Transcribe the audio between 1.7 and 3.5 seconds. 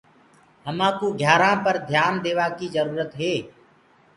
ڌيآن ديوآ ڪي جروُرت هي۔